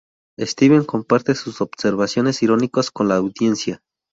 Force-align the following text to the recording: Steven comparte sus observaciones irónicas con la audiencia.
Steven 0.39 0.83
comparte 0.83 1.35
sus 1.35 1.61
observaciones 1.61 2.41
irónicas 2.41 2.89
con 2.89 3.07
la 3.07 3.17
audiencia. 3.17 3.83